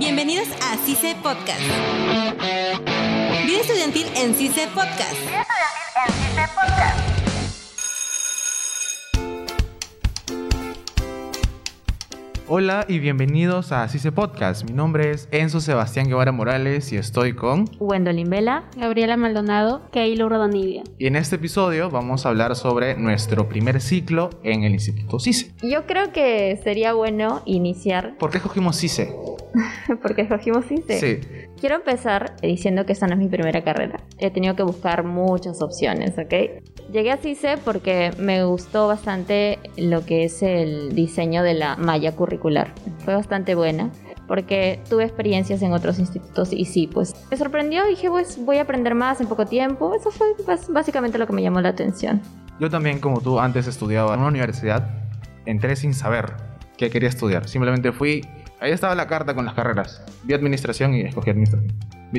Bienvenidos 0.00 0.48
a 0.62 0.78
CICE 0.78 1.14
Podcast. 1.16 1.60
Vida 3.44 3.60
estudiantil 3.60 4.06
en 4.16 4.34
CICE 4.34 4.66
Podcast. 4.68 5.14
Vida 5.20 5.40
estudiantil 5.42 5.76
en 5.94 6.08
CICE 6.24 6.48
Podcast. 6.54 7.19
Hola 12.52 12.84
y 12.88 12.98
bienvenidos 12.98 13.70
a 13.70 13.86
CICE 13.86 14.10
Podcast. 14.10 14.68
Mi 14.68 14.72
nombre 14.72 15.12
es 15.12 15.28
Enzo 15.30 15.60
Sebastián 15.60 16.08
Guevara 16.08 16.32
Morales 16.32 16.92
y 16.92 16.96
estoy 16.96 17.32
con... 17.32 17.66
Wendolin 17.78 18.28
Vela, 18.28 18.64
Gabriela 18.76 19.16
Maldonado, 19.16 19.88
Keilo 19.92 20.28
Rodonivia. 20.28 20.82
Y 20.98 21.06
en 21.06 21.14
este 21.14 21.36
episodio 21.36 21.90
vamos 21.90 22.26
a 22.26 22.30
hablar 22.30 22.56
sobre 22.56 22.96
nuestro 22.96 23.48
primer 23.48 23.80
ciclo 23.80 24.30
en 24.42 24.64
el 24.64 24.72
Instituto 24.72 25.20
CICE. 25.20 25.52
Yo 25.62 25.86
creo 25.86 26.10
que 26.10 26.58
sería 26.64 26.92
bueno 26.92 27.40
iniciar... 27.44 28.16
¿Por 28.18 28.32
qué 28.32 28.38
escogimos 28.38 28.80
CICE? 28.80 29.14
porque 30.02 30.22
escogimos 30.22 30.66
CICE. 30.66 30.98
Sí. 30.98 31.28
Quiero 31.60 31.76
empezar 31.76 32.34
diciendo 32.42 32.84
que 32.84 32.94
esta 32.94 33.06
no 33.06 33.12
es 33.12 33.20
mi 33.20 33.28
primera 33.28 33.62
carrera. 33.62 34.02
He 34.18 34.32
tenido 34.32 34.56
que 34.56 34.64
buscar 34.64 35.04
muchas 35.04 35.62
opciones, 35.62 36.18
¿ok? 36.18 36.64
Llegué 36.92 37.12
a 37.12 37.18
CICE 37.18 37.56
porque 37.64 38.10
me 38.18 38.44
gustó 38.44 38.88
bastante 38.88 39.60
lo 39.76 40.04
que 40.04 40.24
es 40.24 40.42
el 40.42 40.94
diseño 40.94 41.44
de 41.44 41.54
la 41.54 41.76
malla 41.76 42.16
curricular. 42.16 42.74
Fue 43.04 43.14
bastante 43.14 43.54
buena 43.54 43.90
porque 44.26 44.80
tuve 44.88 45.04
experiencias 45.04 45.62
en 45.62 45.72
otros 45.72 45.98
institutos 46.00 46.52
y 46.52 46.64
sí, 46.64 46.88
pues 46.92 47.14
me 47.30 47.36
sorprendió 47.36 47.86
dije, 47.86 48.08
pues 48.08 48.44
voy 48.44 48.58
a 48.58 48.62
aprender 48.62 48.94
más 48.94 49.20
en 49.20 49.28
poco 49.28 49.46
tiempo. 49.46 49.94
Eso 49.94 50.10
fue 50.10 50.34
básicamente 50.68 51.16
lo 51.18 51.26
que 51.26 51.32
me 51.32 51.42
llamó 51.42 51.60
la 51.60 51.68
atención. 51.68 52.20
Yo 52.58 52.70
también, 52.70 52.98
como 52.98 53.20
tú, 53.20 53.38
antes 53.38 53.68
estudiaba 53.68 54.14
en 54.14 54.20
una 54.20 54.28
universidad, 54.28 54.88
entré 55.46 55.76
sin 55.76 55.94
saber 55.94 56.34
qué 56.76 56.90
quería 56.90 57.08
estudiar. 57.08 57.48
Simplemente 57.48 57.92
fui 57.92 58.22
Ahí 58.60 58.72
estaba 58.72 58.94
la 58.94 59.06
carta 59.06 59.34
con 59.34 59.46
las 59.46 59.54
carreras. 59.54 60.02
Vi 60.24 60.34
administración 60.34 60.94
y 60.94 61.00
escogí 61.00 61.30
administración. 61.30 61.72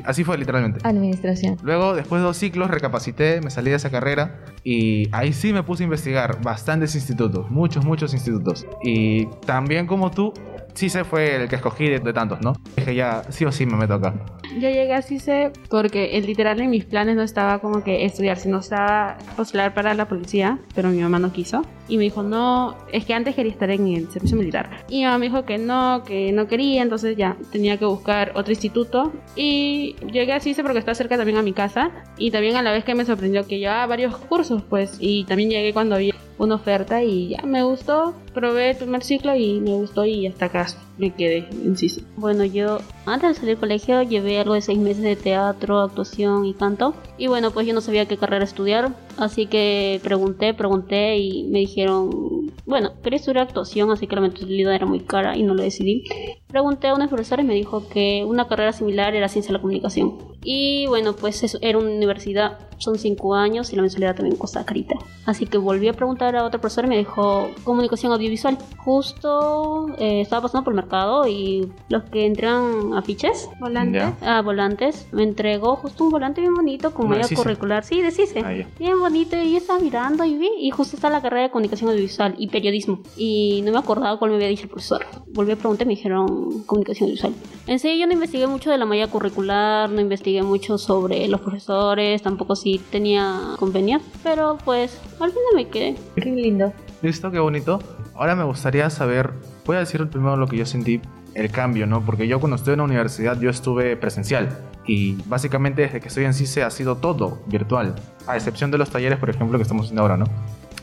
Así 0.05 0.23
fue 0.23 0.37
literalmente. 0.37 0.79
Administración. 0.83 1.57
Luego, 1.63 1.93
después 1.95 2.21
de 2.21 2.27
dos 2.27 2.37
ciclos, 2.37 2.69
recapacité, 2.69 3.41
me 3.41 3.49
salí 3.49 3.71
de 3.71 3.77
esa 3.77 3.89
carrera 3.89 4.43
y 4.63 5.07
ahí 5.11 5.33
sí 5.33 5.53
me 5.53 5.63
puse 5.63 5.83
a 5.83 5.85
investigar 5.85 6.41
bastantes 6.41 6.95
institutos, 6.95 7.49
muchos, 7.49 7.85
muchos 7.85 8.13
institutos. 8.13 8.65
Y 8.83 9.25
también 9.45 9.87
como 9.87 10.11
tú, 10.11 10.33
sí 10.73 10.89
se 10.89 11.03
fue 11.03 11.35
el 11.35 11.49
que 11.49 11.55
escogí 11.55 11.89
de, 11.89 11.99
tantos, 12.13 12.41
¿no? 12.41 12.53
Dije 12.75 12.95
ya, 12.95 13.23
sí 13.29 13.45
o 13.45 13.51
sí 13.51 13.65
me 13.65 13.77
meto 13.77 13.95
acá. 13.95 14.13
Yo 14.53 14.69
llegué 14.69 14.93
a 14.93 15.01
CICE 15.01 15.51
porque 15.69 16.17
el 16.17 16.25
literal 16.25 16.59
en 16.59 16.69
mis 16.69 16.85
planes 16.85 17.15
no 17.15 17.23
estaba 17.23 17.59
como 17.59 17.83
que 17.83 18.05
estudiar, 18.05 18.37
sino 18.37 18.59
estaba 18.59 19.17
postular 19.37 19.73
para 19.73 19.93
la 19.93 20.07
policía, 20.07 20.59
pero 20.75 20.89
mi 20.89 20.99
mamá 20.99 21.19
no 21.19 21.31
quiso. 21.31 21.61
Y 21.87 21.97
me 21.97 22.03
dijo, 22.03 22.23
no, 22.23 22.77
es 22.91 23.05
que 23.05 23.13
antes 23.13 23.35
quería 23.35 23.51
estar 23.51 23.69
en 23.69 23.87
el 23.87 24.09
servicio 24.09 24.37
militar. 24.37 24.69
Y 24.89 24.99
mi 24.99 25.03
mamá 25.05 25.17
me 25.17 25.25
dijo 25.27 25.45
que 25.45 25.57
no, 25.57 26.03
que 26.05 26.31
no 26.31 26.47
quería, 26.47 26.81
entonces 26.81 27.17
ya 27.17 27.37
tenía 27.51 27.77
que 27.77 27.85
buscar 27.85 28.31
otro 28.35 28.51
instituto. 28.51 29.13
Y 29.35 29.95
llegué 30.11 30.33
a 30.33 30.39
CICE 30.39 30.63
porque 30.63 30.79
está 30.79 30.95
cerca 30.95 31.17
también 31.17 31.37
a 31.37 31.41
mi 31.41 31.53
casa. 31.53 31.91
Y 32.17 32.31
también 32.31 32.55
a 32.55 32.61
la 32.61 32.71
vez 32.71 32.83
que 32.83 32.95
me 32.95 33.05
sorprendió 33.05 33.45
que 33.45 33.59
llevaba 33.59 33.85
varios 33.87 34.15
cursos, 34.15 34.63
pues. 34.63 34.97
Y 34.99 35.25
también 35.25 35.49
llegué 35.49 35.73
cuando 35.73 35.95
había 35.95 36.13
una 36.41 36.55
oferta 36.55 37.03
y 37.03 37.29
ya 37.29 37.43
me 37.43 37.63
gustó. 37.63 38.15
Probé 38.33 38.71
el 38.71 38.77
primer 38.77 39.03
ciclo 39.03 39.35
y 39.35 39.59
me 39.59 39.73
gustó 39.73 40.05
y 40.05 40.25
hasta 40.25 40.45
acá 40.45 40.65
me 40.97 41.13
quedé 41.13 41.47
en 41.51 41.77
CICE. 41.77 42.03
Bueno, 42.17 42.43
yo 42.45 42.79
antes 43.05 43.29
de 43.29 43.35
salir 43.35 43.49
del 43.49 43.59
colegio 43.59 44.01
llevé 44.01 44.39
algo 44.39 44.55
de 44.55 44.61
seis 44.61 44.79
meses 44.79 45.03
de 45.03 45.15
teatro, 45.15 45.79
actuación 45.79 46.45
y 46.45 46.53
canto. 46.53 46.95
Y 47.17 47.27
bueno, 47.27 47.51
pues 47.51 47.67
yo 47.67 47.73
no 47.73 47.81
sabía 47.81 48.07
qué 48.07 48.17
carrera 48.17 48.43
estudiar. 48.43 48.93
Así 49.17 49.45
que 49.45 49.99
pregunté, 50.03 50.53
pregunté 50.53 51.17
y 51.17 51.43
me 51.43 51.59
dijeron, 51.59 52.51
bueno, 52.65 52.93
quería 53.03 53.17
estudiar 53.17 53.47
actuación, 53.47 53.91
así 53.91 54.07
que 54.07 54.15
la 54.15 54.21
mentalidad 54.21 54.73
era 54.73 54.85
muy 54.85 55.01
cara 55.01 55.37
y 55.37 55.43
no 55.43 55.53
lo 55.53 55.61
decidí. 55.61 56.05
Pregunté 56.51 56.89
a 56.89 56.95
unos 56.95 57.07
profesores 57.07 57.45
y 57.45 57.47
me 57.47 57.53
dijo 57.53 57.87
que 57.87 58.25
una 58.25 58.47
carrera 58.47 58.73
similar 58.73 59.15
era 59.15 59.29
ciencia 59.29 59.49
de 59.49 59.53
la 59.53 59.61
comunicación. 59.61 60.17
Y 60.43 60.85
bueno, 60.87 61.13
pues 61.15 61.43
eso 61.43 61.59
era 61.61 61.77
una 61.77 61.89
universidad, 61.91 62.57
son 62.77 62.97
cinco 62.97 63.35
años 63.35 63.71
y 63.71 63.75
la 63.75 63.83
mensualidad 63.83 64.15
también 64.15 64.37
cuesta 64.37 64.65
carita. 64.65 64.95
Así 65.25 65.45
que 65.45 65.57
volví 65.57 65.87
a 65.87 65.93
preguntar 65.93 66.35
a 66.35 66.43
otro 66.43 66.59
profesor 66.59 66.85
y 66.85 66.87
me 66.87 66.97
dijo 66.97 67.49
comunicación 67.63 68.11
audiovisual. 68.11 68.57
Justo 68.77 69.87
eh, 69.99 70.21
estaba 70.21 70.43
pasando 70.43 70.63
por 70.63 70.73
el 70.73 70.77
mercado 70.77 71.27
y 71.27 71.71
los 71.89 72.03
que 72.05 72.25
entregan 72.25 72.93
afiches, 72.95 73.49
volantes, 73.59 74.03
ah, 74.21 74.41
volantes, 74.41 75.07
me 75.11 75.23
entregó 75.23 75.75
justo 75.75 76.03
un 76.03 76.09
volante 76.09 76.41
bien 76.41 76.55
bonito 76.55 76.91
con 76.91 77.07
media 77.07 77.27
curricular. 77.33 77.83
Sí, 77.83 78.01
de 78.01 78.09
CICE. 78.09 78.39
Ah, 78.39 78.67
bien 78.79 78.99
bonito 78.99 79.37
y 79.37 79.51
yo 79.51 79.57
estaba 79.57 79.79
mirando 79.79 80.25
y 80.25 80.35
vi 80.37 80.49
y 80.59 80.71
justo 80.71 80.95
está 80.95 81.09
la 81.11 81.21
carrera 81.21 81.43
de 81.43 81.51
comunicación 81.51 81.91
audiovisual 81.91 82.33
y 82.39 82.47
periodismo. 82.47 83.01
Y 83.15 83.61
no 83.63 83.71
me 83.71 83.77
acordaba 83.77 84.17
cuál 84.17 84.31
me 84.31 84.37
había 84.37 84.47
dicho 84.47 84.63
el 84.63 84.69
profesor. 84.69 85.05
Volví 85.27 85.51
a 85.51 85.55
preguntar 85.55 85.85
y 85.85 85.89
me 85.89 85.95
dijeron 85.95 86.40
comunicación 86.65 87.09
audiovisual. 87.09 87.33
En 87.67 87.79
sí, 87.79 87.99
yo 87.99 88.07
no 88.07 88.13
investigué 88.13 88.47
mucho 88.47 88.71
de 88.71 88.77
la 88.77 88.85
malla 88.85 89.07
curricular, 89.07 89.89
no 89.89 90.01
investigué 90.01 90.43
mucho 90.43 90.77
sobre 90.77 91.27
los 91.27 91.41
profesores, 91.41 92.21
tampoco 92.21 92.55
si 92.55 92.79
tenía 92.79 93.55
convenios, 93.59 94.01
pero 94.23 94.57
pues 94.63 94.99
al 95.19 95.31
final 95.31 95.55
me 95.55 95.67
quedé. 95.67 95.95
Qué 96.15 96.31
lindo. 96.31 96.73
Listo, 97.01 97.31
qué 97.31 97.39
bonito. 97.39 97.79
Ahora 98.15 98.35
me 98.35 98.43
gustaría 98.43 98.89
saber, 98.89 99.31
voy 99.65 99.77
a 99.77 99.79
decir 99.79 100.07
primero 100.09 100.37
lo 100.37 100.47
que 100.47 100.57
yo 100.57 100.65
sentí, 100.65 101.01
el 101.33 101.49
cambio, 101.49 101.87
¿no? 101.87 102.05
Porque 102.05 102.27
yo 102.27 102.39
cuando 102.39 102.55
estuve 102.55 102.73
en 102.73 102.79
la 102.79 102.85
universidad 102.85 103.39
yo 103.39 103.49
estuve 103.49 103.95
presencial 103.95 104.49
y 104.85 105.15
básicamente 105.25 105.83
desde 105.83 105.99
que 105.99 106.07
estoy 106.07 106.25
en 106.25 106.33
CICE 106.33 106.63
ha 106.63 106.69
sido 106.69 106.97
todo 106.97 107.39
virtual, 107.47 107.95
a 108.27 108.35
excepción 108.35 108.71
de 108.71 108.77
los 108.77 108.89
talleres, 108.89 109.19
por 109.19 109.29
ejemplo, 109.29 109.57
que 109.57 109.63
estamos 109.63 109.85
haciendo 109.85 110.01
ahora, 110.01 110.17
¿no? 110.17 110.25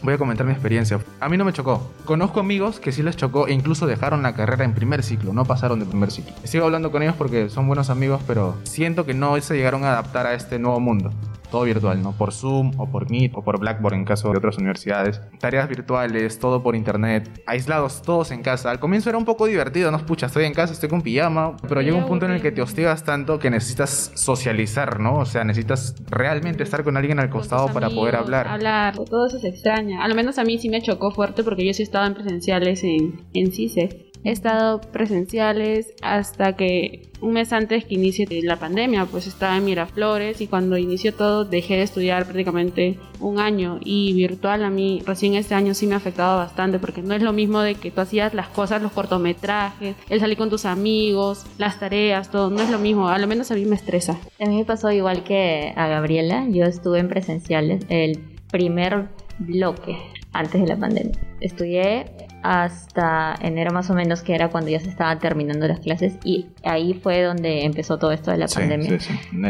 Voy 0.03 0.15
a 0.15 0.19
comentar 0.19 0.47
mi 0.47 0.53
experiencia. 0.53 0.99
A 1.21 1.29
mí 1.29 1.37
no 1.37 1.45
me 1.45 1.53
chocó. 1.53 1.93
Conozco 2.05 2.41
amigos 2.41 2.79
que 2.81 2.93
sí 2.93 3.03
les 3.03 3.17
chocó 3.17 3.49
e 3.49 3.53
incluso 3.53 3.87
dejaron 3.87 4.23
la 4.23 4.35
carrera 4.35 4.65
en 4.65 4.75
primer 4.75 5.03
ciclo, 5.03 5.33
no 5.33 5.45
pasaron 5.45 5.81
de 5.81 5.87
primer 5.87 6.11
ciclo. 6.11 6.35
Sigo 6.45 6.65
hablando 6.65 6.93
con 6.93 7.03
ellos 7.03 7.15
porque 7.17 7.49
son 7.49 7.67
buenos 7.67 7.91
amigos, 7.91 8.23
pero 8.27 8.57
siento 8.63 9.05
que 9.05 9.15
no 9.15 9.41
se 9.41 9.57
llegaron 9.57 9.85
a 9.85 9.93
adaptar 9.93 10.27
a 10.27 10.35
este 10.35 10.59
nuevo 10.59 10.81
mundo 10.81 11.11
todo 11.51 11.65
virtual, 11.65 12.03
¿no? 12.03 12.13
Por 12.13 12.33
Zoom 12.33 12.73
o 12.79 12.91
por 12.91 13.11
Meet 13.11 13.33
o 13.35 13.43
por 13.43 13.59
Blackboard 13.59 13.95
en 13.95 14.05
caso 14.05 14.31
de 14.31 14.39
otras 14.39 14.59
universidades. 14.59 15.21
Tareas 15.39 15.69
virtuales, 15.69 16.39
todo 16.39 16.63
por 16.63 16.77
internet, 16.77 17.43
aislados 17.47 18.03
todos 18.03 18.31
en 18.31 18.43
casa. 18.43 18.71
Al 18.71 18.81
comienzo 18.81 19.09
era 19.09 19.19
un 19.19 19.25
poco 19.25 19.47
divertido, 19.47 19.91
¿no? 19.91 19.99
Pucha, 19.99 20.27
estoy 20.27 20.45
en 20.45 20.55
casa, 20.55 20.73
estoy 20.73 20.89
con 20.89 21.03
pijama, 21.03 21.57
pero 21.69 21.81
llega 21.83 21.97
un 21.97 22.07
punto 22.07 22.27
en 22.27 22.33
el 22.33 22.43
que 22.43 22.53
te 22.53 22.63
hostigas 22.63 23.05
tanto 23.05 23.39
que 23.39 23.51
necesitas 23.51 24.13
socializar, 24.15 25.01
¿no? 25.01 25.19
O 25.19 25.25
sea, 25.25 25.45
necesitas 25.45 25.95
realmente 26.11 26.63
estar 26.63 26.85
con 26.85 26.97
alguien 26.97 27.19
al 27.19 27.31
costado 27.31 27.69
para 27.69 27.91
poder 27.91 28.17
hablar. 28.17 28.49
Hablar, 28.49 28.95
todo 28.95 29.27
eso 29.27 29.39
se 29.39 29.49
extraña. 29.49 30.05
Al 30.05 30.15
menos 30.15 30.39
a 30.39 30.45
mí 30.45 30.59
sí 30.59 30.69
me 30.69 30.83
chocó 30.83 31.11
fuerte 31.11 31.45
porque 31.45 31.67
yo 31.67 31.73
sí 31.75 31.83
estaba 31.83 32.07
en 32.07 32.15
presenciales 32.15 32.85
en, 32.85 33.27
en 33.35 33.53
CICE. 33.53 34.08
He 34.25 34.31
estado 34.31 34.81
presenciales 34.81 35.95
hasta 36.03 36.57
que 36.57 37.09
un 37.21 37.33
mes 37.33 37.53
antes 37.53 37.85
que 37.85 37.95
inicie 37.95 38.27
la 38.43 38.57
pandemia, 38.57 39.07
pues 39.07 39.27
estaba 39.27 39.57
en 39.57 39.65
Miraflores 39.65 40.41
y 40.41 40.47
cuando 40.47 40.77
inició 40.77 41.15
todo 41.15 41.45
dejé 41.45 41.77
de 41.77 41.83
estudiar 41.83 42.25
prácticamente 42.25 42.99
un 43.21 43.39
año 43.39 43.81
y 43.83 44.13
virtual 44.13 44.65
a 44.65 44.71
mí 44.71 45.03
recién 45.05 45.35
este 45.35 45.55
año 45.55 45.75
sí 45.75 45.87
me 45.87 45.95
ha 45.95 45.99
afectado 45.99 46.37
bastante 46.39 46.79
porque 46.79 47.03
no 47.03 47.15
es 47.15 47.23
lo 47.23 47.33
mismo 47.33 47.61
de 47.61 47.75
que 47.75 47.91
tú 47.91 48.01
hacías 48.01 48.35
las 48.35 48.49
cosas, 48.49 48.83
los 48.83 48.93
cortometrajes, 48.93 49.97
el 50.09 50.21
salir 50.21 50.37
con 50.37 50.51
tus 50.51 50.65
amigos, 50.65 51.45
las 51.59 51.81
tareas, 51.81 52.31
todo, 52.31 52.51
no 52.51 52.61
es 52.61 52.71
lo 52.71 52.79
mismo, 52.79 53.09
a 53.09 53.19
lo 53.19 53.27
menos 53.27 53.51
a 53.51 53.55
mí 53.55 53.65
me 53.65 53.77
estresa. 53.77 54.19
A 54.41 54.47
mí 54.47 54.57
me 54.57 54.65
pasó 54.65 54.91
igual 54.93 55.25
que 55.25 55.73
a 55.77 55.87
Gabriela, 55.89 56.47
yo 56.49 56.65
estuve 56.65 56.99
en 57.01 57.09
presenciales 57.09 57.85
el 57.89 58.21
primer 58.51 59.09
bloque 59.39 59.97
antes 60.33 60.61
de 60.61 60.69
la 60.69 60.77
pandemia. 60.77 61.19
Estudié 61.41 62.28
hasta 62.43 63.35
enero 63.41 63.73
más 63.73 63.91
o 63.91 63.95
menos, 63.95 64.23
que 64.23 64.35
era 64.35 64.49
cuando 64.49 64.71
ya 64.71 64.81
se 64.81 64.89
estaban 64.89 65.19
terminando 65.19 65.67
las 65.67 65.81
clases 65.81 66.15
y 66.25 66.47
ahí 66.65 66.95
fue 66.95 67.23
donde 67.23 67.65
empezó 67.65 67.99
todo 67.99 68.13
esto 68.13 68.31
de 68.31 68.39
la 68.39 68.47
pandemia. 68.47 68.99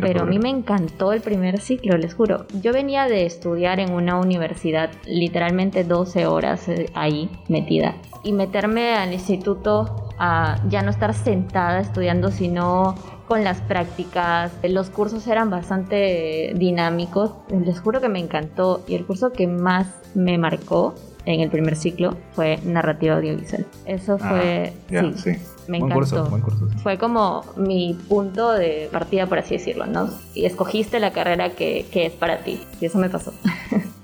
Pero 0.01 0.23
a 0.23 0.27
mí 0.27 0.39
me 0.39 0.49
encantó 0.49 1.13
el 1.13 1.21
primer 1.21 1.61
ciclo, 1.61 1.97
les 1.97 2.15
juro. 2.15 2.47
Yo 2.63 2.73
venía 2.73 3.07
de 3.07 3.27
estudiar 3.27 3.81
en 3.81 3.93
una 3.93 4.19
universidad 4.19 4.91
literalmente 5.07 5.85
12 5.85 6.27
horas 6.27 6.69
eh, 6.69 6.91
ahí 6.95 7.31
metida 7.49 7.95
y 8.25 8.33
meterme 8.33 8.95
al 8.95 9.13
instituto 9.13 10.09
a 10.19 10.61
ya 10.69 10.83
no 10.83 10.91
estar 10.91 11.15
sentada 11.15 11.81
estudiando, 11.81 12.31
sino 12.31 12.95
con 13.29 13.45
las 13.45 13.61
prácticas. 13.61 14.53
Los 14.63 14.91
cursos 14.91 15.27
eran 15.27 15.51
bastante 15.51 16.53
dinámicos. 16.57 17.33
Les 17.51 17.81
juro 17.81 18.01
que 18.01 18.09
me 18.09 18.19
encantó 18.19 18.83
y 18.89 18.95
el 18.95 19.07
curso 19.07 19.33
que 19.33 19.47
más 19.47 19.87
me 20.15 20.39
marcó 20.39 20.95
en 21.25 21.41
el 21.41 21.51
primer 21.51 21.77
ciclo 21.77 22.17
fue 22.33 22.59
narrativa 22.65 23.17
audiovisual. 23.17 23.67
Eso 23.87 24.19
ah, 24.21 24.29
fue... 24.29 24.73
sí, 25.17 25.33
Me 25.67 25.79
encantó. 25.79 26.27
Fue 26.83 26.99
como 26.99 27.45
mi 27.57 27.99
punto 28.09 28.53
de 28.53 28.89
partida, 28.91 29.27
por 29.27 29.39
así 29.39 29.57
decirlo, 29.57 29.87
¿no? 29.87 30.11
Y 30.35 30.47
escogiste 30.47 31.01
la 31.01 31.13
carrera 31.13 31.51
que, 31.51 31.87
que 31.91 32.07
es 32.07 32.13
para 32.13 32.39
ti. 32.39 32.61
Y 32.81 32.87
eso 32.87 32.99
me 32.99 33.11
pasó. 33.11 33.33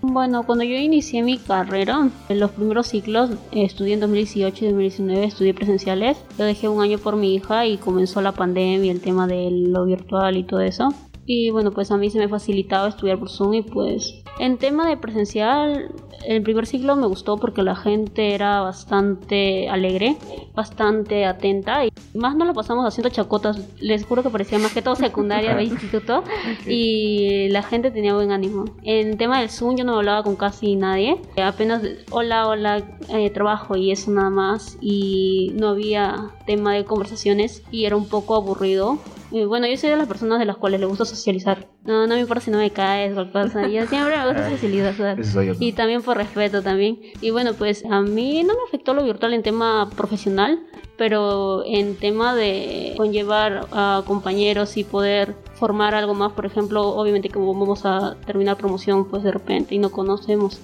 Bueno, 0.07 0.45
cuando 0.45 0.65
yo 0.65 0.77
inicié 0.77 1.23
mi 1.23 1.39
carrera, 1.39 2.11
en 2.29 2.39
los 2.39 2.51
primeros 2.51 2.89
ciclos, 2.89 3.31
estudié 3.53 3.95
en 3.95 4.01
2018 4.01 4.65
y 4.67 4.69
2019, 4.69 5.25
estudié 5.25 5.55
presenciales. 5.55 6.19
Yo 6.39 6.45
dejé 6.45 6.69
un 6.69 6.83
año 6.83 6.99
por 6.99 7.17
mi 7.17 7.35
hija 7.35 7.65
y 7.65 7.79
comenzó 7.79 8.21
la 8.21 8.33
pandemia, 8.33 8.93
el 8.93 9.01
tema 9.01 9.27
de 9.27 9.49
lo 9.51 9.87
virtual 9.87 10.37
y 10.37 10.45
todo 10.45 10.61
eso. 10.61 10.91
Y 11.25 11.51
bueno, 11.51 11.71
pues 11.73 11.91
a 11.91 11.97
mí 11.97 12.11
se 12.11 12.19
me 12.19 12.29
facilitaba 12.29 12.89
estudiar 12.89 13.19
por 13.19 13.31
Zoom 13.31 13.55
y 13.55 13.63
pues 13.63 14.24
En 14.39 14.59
tema 14.59 14.89
de 14.89 14.97
presencial, 14.97 15.93
el 16.27 16.43
primer 16.43 16.67
ciclo 16.67 16.97
me 16.97 17.07
gustó 17.07 17.37
porque 17.37 17.63
la 17.63 17.77
gente 17.77 18.35
era 18.35 18.63
bastante 18.63 19.69
alegre, 19.69 20.17
bastante 20.55 21.25
atenta 21.25 21.85
y 21.87 21.93
más 22.15 22.35
no 22.35 22.45
lo 22.45 22.53
pasamos 22.53 22.85
haciendo 22.87 23.11
chacotas. 23.11 23.61
Les 23.81 24.05
juro 24.05 24.23
que 24.23 24.31
parecía 24.31 24.59
más 24.59 24.73
que 24.73 24.83
todo 24.83 24.97
secundaria 24.97 25.55
de 25.55 25.65
instituto 25.65 26.25
y 26.67 27.49
la 27.51 27.63
gente 27.63 27.91
tenía 27.91 28.15
buen 28.15 28.33
ánimo. 28.33 28.65
En 28.83 29.17
tema 29.19 29.41
del 29.41 29.51
Zoom 29.51 29.77
yo 29.77 29.85
no 29.85 29.97
hablaba 29.97 30.25
con 30.25 30.35
casi 30.35 30.75
nadie, 30.75 31.21
apenas 31.43 31.83
hola, 32.11 32.49
hola, 32.49 32.83
eh, 33.11 33.31
trabajo 33.31 33.77
y 33.77 33.93
eso 33.93 34.11
nada 34.11 34.31
más 34.31 34.79
y 34.81 35.53
no 35.55 35.69
había 35.69 36.31
tema 36.47 36.75
de 36.75 36.85
conversaciones 36.85 37.63
y 37.71 37.85
era 37.85 37.97
un 37.97 38.09
poco 38.09 38.35
aburrido 38.35 38.99
y 39.31 39.45
bueno, 39.45 39.67
yo 39.67 39.77
soy 39.77 39.91
de 39.91 39.97
las 39.97 40.09
personas 40.09 40.39
de 40.39 40.45
las 40.45 40.57
cuales 40.57 40.81
le 40.81 40.87
gusta 40.87 41.05
socializar. 41.05 41.74
No, 41.85 42.07
no 42.07 42.15
me 42.15 42.21
importa 42.21 42.43
si 42.43 42.51
no 42.51 42.59
me 42.59 42.71
caes 42.71 43.17
o 43.17 43.31
cosa. 43.31 43.69
Yo 43.69 43.87
siempre 43.87 44.17
me 44.17 44.27
gusta 44.27 44.51
socializar. 44.51 45.19
Y 45.61 45.73
también 45.73 46.03
por 46.03 46.17
respeto 46.17 46.63
también. 46.63 46.99
Y 47.21 47.31
bueno, 47.31 47.53
pues 47.55 47.85
a 47.85 48.01
mí 48.01 48.43
no 48.43 48.55
me 48.55 48.61
afectó 48.67 48.95
lo 48.95 49.05
virtual 49.05 49.35
en 49.35 49.43
tema 49.43 49.91
profesional, 49.95 50.61
pero 50.97 51.63
en 51.67 51.97
tema 51.97 52.35
de 52.35 52.95
conllevar 52.97 53.67
a 53.73 54.03
compañeros 54.07 54.77
y 54.79 54.85
poder 54.85 55.35
formar 55.55 55.95
algo 55.95 56.15
más, 56.15 56.33
por 56.33 56.47
ejemplo, 56.47 56.89
obviamente 56.89 57.31
como 57.31 57.53
vamos 57.53 57.85
a 57.85 58.17
terminar 58.27 58.57
promoción 58.57 59.07
pues 59.07 59.23
de 59.23 59.33
repente 59.33 59.75
y 59.75 59.79
no 59.79 59.91
conocemos. 59.91 60.61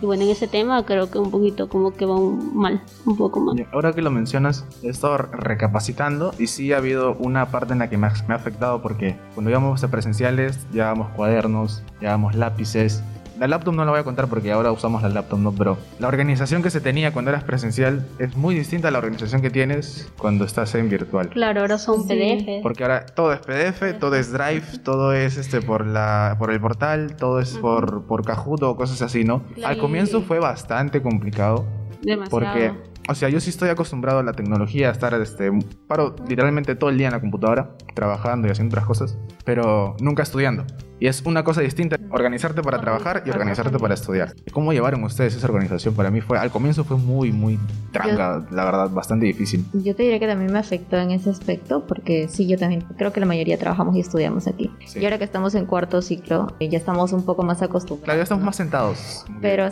Y 0.00 0.06
bueno, 0.06 0.24
en 0.24 0.30
ese 0.30 0.48
tema 0.48 0.84
creo 0.84 1.10
que 1.10 1.18
un 1.18 1.30
poquito 1.30 1.68
como 1.68 1.92
que 1.92 2.06
va 2.06 2.18
mal, 2.18 2.82
un 3.06 3.16
poco 3.16 3.40
mal. 3.40 3.66
Ahora 3.72 3.92
que 3.92 4.02
lo 4.02 4.10
mencionas, 4.10 4.64
he 4.82 4.88
estado 4.88 5.18
recapacitando 5.18 6.34
y 6.38 6.46
sí 6.46 6.72
ha 6.72 6.78
habido 6.78 7.14
una 7.16 7.46
parte 7.46 7.72
en 7.72 7.78
la 7.78 7.88
que 7.88 7.96
me 7.96 8.06
ha, 8.06 8.12
me 8.28 8.34
ha 8.34 8.36
afectado 8.36 8.82
porque 8.82 9.16
cuando 9.34 9.50
íbamos 9.50 9.82
a 9.82 9.90
presenciales 9.90 10.66
llevábamos 10.72 11.10
cuadernos, 11.10 11.82
llevábamos 12.00 12.34
lápices, 12.34 13.02
la 13.38 13.48
laptop 13.48 13.74
no 13.74 13.84
la 13.84 13.90
voy 13.90 14.00
a 14.00 14.04
contar 14.04 14.28
porque 14.28 14.52
ahora 14.52 14.72
usamos 14.72 15.02
la 15.02 15.08
laptop, 15.08 15.38
¿no? 15.38 15.52
Pero 15.52 15.78
la 15.98 16.08
organización 16.08 16.62
que 16.62 16.70
se 16.70 16.80
tenía 16.80 17.12
cuando 17.12 17.30
eras 17.30 17.44
presencial 17.44 18.06
es 18.18 18.36
muy 18.36 18.54
distinta 18.54 18.88
a 18.88 18.90
la 18.90 18.98
organización 18.98 19.42
que 19.42 19.50
tienes 19.50 20.10
cuando 20.18 20.44
estás 20.44 20.74
en 20.74 20.88
virtual. 20.88 21.28
Claro, 21.30 21.60
ahora 21.60 21.78
son 21.78 22.06
PDF. 22.06 22.62
Porque 22.62 22.84
ahora 22.84 23.06
todo 23.06 23.32
es 23.32 23.40
PDF, 23.40 23.98
todo 23.98 24.14
es 24.16 24.32
Drive, 24.32 24.78
todo 24.84 25.12
es 25.12 25.36
este 25.36 25.60
por 25.60 25.86
la 25.86 26.36
por 26.38 26.50
el 26.50 26.60
portal, 26.60 27.16
todo 27.16 27.40
es 27.40 27.56
por, 27.58 28.06
por 28.06 28.24
Kahoot 28.24 28.62
o 28.62 28.76
cosas 28.76 29.02
así, 29.02 29.24
¿no? 29.24 29.42
Al 29.64 29.78
comienzo 29.78 30.22
fue 30.22 30.38
bastante 30.38 31.02
complicado. 31.02 31.66
Demasiado. 32.02 32.30
Porque 32.30 32.72
o 33.08 33.14
sea, 33.14 33.28
yo 33.28 33.40
sí 33.40 33.50
estoy 33.50 33.68
acostumbrado 33.68 34.20
a 34.20 34.22
la 34.22 34.32
tecnología, 34.32 34.88
a 34.88 34.92
estar, 34.92 35.12
este, 35.14 35.50
paro 35.88 36.14
literalmente 36.28 36.76
todo 36.76 36.90
el 36.90 36.98
día 36.98 37.08
en 37.08 37.12
la 37.12 37.20
computadora, 37.20 37.72
trabajando 37.94 38.46
y 38.46 38.50
haciendo 38.52 38.74
otras 38.74 38.86
cosas, 38.86 39.18
pero 39.44 39.96
nunca 40.00 40.22
estudiando. 40.22 40.64
Y 41.02 41.08
es 41.08 41.20
una 41.26 41.42
cosa 41.42 41.62
distinta, 41.62 41.98
organizarte 42.10 42.62
para 42.62 42.80
trabajar 42.80 43.24
y 43.26 43.30
organizarte 43.30 43.76
para 43.76 43.94
estudiar. 43.94 44.36
¿Cómo 44.52 44.72
llevaron 44.72 45.02
ustedes 45.02 45.34
esa 45.34 45.48
organización? 45.48 45.94
Para 45.94 46.12
mí 46.12 46.20
fue, 46.20 46.38
al 46.38 46.52
comienzo 46.52 46.84
fue 46.84 46.96
muy, 46.96 47.32
muy 47.32 47.58
tranca, 47.90 48.46
la 48.52 48.64
verdad, 48.64 48.88
bastante 48.88 49.26
difícil. 49.26 49.64
Yo 49.72 49.96
te 49.96 50.04
diría 50.04 50.20
que 50.20 50.28
también 50.28 50.52
me 50.52 50.60
afectó 50.60 50.98
en 50.98 51.10
ese 51.10 51.30
aspecto, 51.30 51.88
porque 51.88 52.28
sí, 52.28 52.46
yo 52.46 52.56
también 52.56 52.82
creo 52.96 53.12
que 53.12 53.18
la 53.18 53.26
mayoría 53.26 53.58
trabajamos 53.58 53.96
y 53.96 54.00
estudiamos 54.00 54.46
aquí. 54.46 54.70
Y 54.94 55.02
ahora 55.02 55.18
que 55.18 55.24
estamos 55.24 55.56
en 55.56 55.66
cuarto 55.66 56.02
ciclo, 56.02 56.54
eh, 56.60 56.68
ya 56.68 56.78
estamos 56.78 57.12
un 57.12 57.24
poco 57.24 57.42
más 57.42 57.62
acostumbrados. 57.62 58.04
Claro, 58.04 58.18
ya 58.18 58.22
estamos 58.22 58.44
más 58.44 58.54
sentados. 58.54 59.24
Pero 59.40 59.70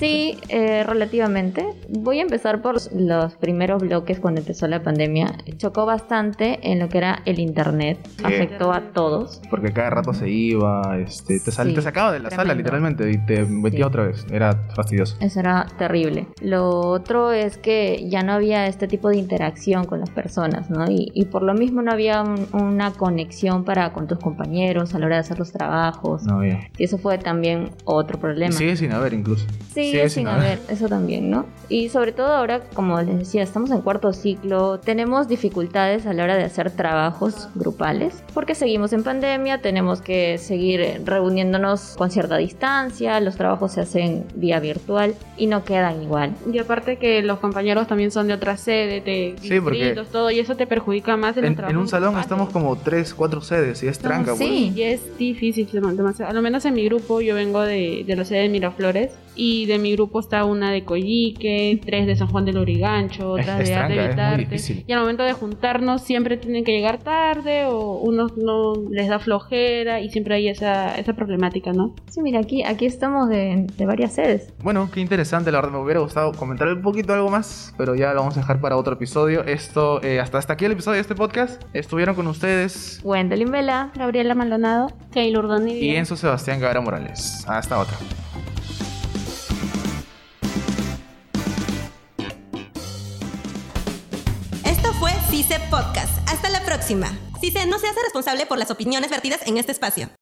sí, 0.00 0.36
eh, 0.48 0.82
relativamente. 0.82 1.64
Voy 1.90 2.18
a 2.18 2.22
empezar 2.22 2.60
por 2.60 2.78
los 2.92 3.34
primeros 3.34 3.82
bloques 3.82 4.18
cuando 4.18 4.40
empezó 4.40 4.66
la 4.66 4.82
pandemia. 4.82 5.32
Chocó 5.58 5.86
bastante 5.86 6.58
en 6.68 6.80
lo 6.80 6.88
que 6.88 6.98
era 6.98 7.22
el 7.24 7.38
internet. 7.38 8.00
Afectó 8.24 8.72
a 8.72 8.80
todos. 8.92 9.40
Porque 9.48 9.72
cada 9.72 9.90
rato 9.90 10.12
se 10.12 10.28
iba 10.28 10.71
este, 10.98 11.40
te, 11.40 11.50
te 11.50 11.82
sacaba 11.82 12.12
de 12.12 12.20
la 12.20 12.30
sala 12.30 12.54
literalmente 12.54 13.10
y 13.10 13.18
te 13.18 13.44
metía 13.44 13.86
otra 13.86 14.04
vez. 14.04 14.26
Era 14.30 14.54
fastidioso. 14.74 15.16
Eso 15.20 15.40
era 15.40 15.66
terrible. 15.78 16.26
Lo 16.40 16.68
otro 16.68 17.32
es 17.32 17.58
que 17.58 18.06
ya 18.08 18.22
no 18.22 18.32
había 18.32 18.66
este 18.66 18.88
tipo 18.88 19.08
de 19.08 19.16
interacción 19.16 19.84
con 19.84 20.00
las 20.00 20.10
personas, 20.10 20.70
¿no? 20.70 20.84
Y, 20.88 21.26
por 21.30 21.42
lo 21.42 21.54
mismo 21.54 21.82
no 21.82 21.92
había 21.92 22.22
una 22.52 22.92
conexión 22.92 23.64
para 23.64 23.92
con 23.92 24.06
tus 24.06 24.18
compañeros 24.18 24.94
a 24.94 24.98
la 24.98 25.06
hora 25.06 25.16
de 25.16 25.20
hacer 25.20 25.38
los 25.38 25.52
trabajos. 25.52 26.24
No 26.24 26.38
había. 26.38 26.68
Y 26.76 26.84
eso 26.84 26.98
fue 26.98 27.18
también 27.18 27.70
otro 27.84 28.18
problema. 28.18 28.52
sigue 28.52 28.76
sin 28.76 28.92
haber 28.92 29.14
incluso. 29.14 29.46
Sigue, 29.72 30.08
sin, 30.08 30.28
haber. 30.28 30.58
eso 30.68 30.88
también, 30.88 31.30
¿no? 31.30 31.46
Y 31.68 31.88
sobre 31.88 32.12
todo 32.12 32.34
ahora, 32.34 32.62
como 32.74 33.00
les 33.00 33.18
decía, 33.18 33.42
estamos 33.42 33.70
en 33.70 33.80
cuarto 33.80 34.12
ciclo, 34.12 34.78
tenemos 34.80 35.28
dificultades 35.28 36.06
a 36.06 36.12
la 36.12 36.24
hora 36.24 36.36
de 36.36 36.44
hacer 36.44 36.70
trabajos 36.70 37.48
grupales, 37.54 38.22
porque 38.34 38.54
seguimos 38.54 38.92
en 38.92 39.02
pandemia, 39.02 39.62
tenemos 39.62 40.00
que 40.00 40.38
seguir 40.38 40.61
reuniéndonos 41.04 41.94
con 41.96 42.10
cierta 42.10 42.36
distancia, 42.36 43.20
los 43.20 43.36
trabajos 43.36 43.72
se 43.72 43.80
hacen 43.80 44.24
vía 44.34 44.60
virtual 44.60 45.14
y 45.36 45.46
no 45.46 45.64
quedan 45.64 46.02
igual. 46.02 46.34
Y 46.52 46.58
aparte 46.58 46.96
que 46.96 47.22
los 47.22 47.38
compañeros 47.38 47.86
también 47.86 48.10
son 48.10 48.28
de 48.28 48.34
otra 48.34 48.56
sede, 48.56 49.00
de 49.00 49.34
distritos, 49.40 50.08
todo, 50.08 50.30
y 50.30 50.38
eso 50.38 50.56
te 50.56 50.66
perjudica 50.66 51.16
más 51.16 51.36
en, 51.36 51.44
el 51.44 51.56
trabajo. 51.56 51.72
En 51.72 51.78
un 51.78 51.88
salón 51.88 52.18
estamos 52.18 52.50
como 52.50 52.76
tres, 52.76 53.14
cuatro 53.14 53.40
sedes 53.40 53.82
y 53.82 53.88
es 53.88 53.98
tranca. 53.98 54.34
Sí, 54.36 54.70
pues. 54.72 54.76
y 54.76 54.82
es 54.82 55.18
difícil, 55.18 55.68
demasiado. 55.70 56.30
A 56.30 56.34
lo 56.34 56.42
menos 56.42 56.64
en 56.64 56.74
mi 56.74 56.84
grupo, 56.84 57.20
yo 57.20 57.34
vengo 57.34 57.60
de, 57.62 58.04
de 58.06 58.16
la 58.16 58.24
sede 58.24 58.42
de 58.42 58.48
Miraflores 58.48 59.12
y 59.34 59.66
de 59.66 59.78
mi 59.78 59.92
grupo 59.92 60.20
está 60.20 60.44
una 60.44 60.70
de 60.70 60.84
Coyique, 60.84 61.80
tres 61.84 62.06
de 62.06 62.16
San 62.16 62.28
Juan 62.28 62.44
del 62.44 62.58
Origancho, 62.58 63.30
otra 63.30 63.58
de 63.58 63.74
Arte 63.74 64.56
Y 64.86 64.92
al 64.92 65.00
momento 65.00 65.22
de 65.22 65.32
juntarnos 65.32 66.02
siempre 66.02 66.36
tienen 66.36 66.64
que 66.64 66.72
llegar 66.72 66.98
tarde 66.98 67.64
o 67.66 67.98
unos 67.98 68.36
no 68.36 68.74
les 68.90 69.08
da 69.08 69.18
flojera 69.18 70.00
y 70.00 70.10
siempre 70.10 70.34
hay 70.34 70.41
esa, 70.48 70.94
esa 70.96 71.12
problemática, 71.14 71.72
¿no? 71.72 71.94
Sí, 72.10 72.20
mira, 72.22 72.40
aquí, 72.40 72.62
aquí 72.62 72.86
estamos 72.86 73.28
de, 73.28 73.66
varias 73.86 74.14
sedes. 74.14 74.52
Bueno, 74.62 74.90
qué 74.92 75.00
interesante, 75.00 75.50
la 75.50 75.58
verdad 75.58 75.72
me 75.72 75.78
hubiera 75.78 76.00
gustado 76.00 76.32
comentar 76.32 76.68
un 76.68 76.82
poquito 76.82 77.12
algo 77.12 77.28
más, 77.28 77.74
pero 77.76 77.94
ya 77.94 78.12
lo 78.12 78.20
vamos 78.20 78.36
a 78.36 78.40
dejar 78.40 78.60
para 78.60 78.76
otro 78.76 78.94
episodio. 78.94 79.44
Esto, 79.44 80.02
eh, 80.02 80.20
hasta, 80.20 80.38
hasta 80.38 80.52
aquí 80.54 80.64
el 80.64 80.72
episodio 80.72 80.96
de 80.96 81.02
este 81.02 81.14
podcast. 81.14 81.62
Estuvieron 81.72 82.14
con 82.14 82.26
ustedes 82.26 83.00
Wendelin 83.02 83.50
Vela, 83.50 83.90
Gabriela 83.94 84.34
Maldonado, 84.34 84.92
Keylor 85.12 85.48
Dani 85.48 85.72
y 85.72 85.96
Enzo 85.96 86.16
Sebastián 86.16 86.60
Guevara 86.60 86.80
Morales. 86.80 87.44
Hasta 87.48 87.78
otra. 87.78 87.96
Esto 94.64 94.92
fue 94.94 95.10
CICE 95.30 95.60
Podcast. 95.70 96.18
Hasta 96.30 96.50
la 96.50 96.64
próxima. 96.64 97.08
CICE 97.40 97.66
no 97.66 97.78
se 97.78 97.88
hace 97.88 98.00
responsable 98.04 98.46
por 98.46 98.58
las 98.58 98.70
opiniones 98.70 99.10
vertidas 99.10 99.40
en 99.46 99.58
este 99.58 99.72
espacio. 99.72 100.12